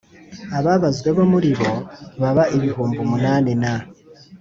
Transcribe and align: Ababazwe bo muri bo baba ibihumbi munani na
Ababazwe 0.57 1.09
bo 1.17 1.23
muri 1.31 1.49
bo 1.59 1.71
baba 2.21 2.43
ibihumbi 2.57 2.97
munani 3.09 3.51
na 3.61 3.73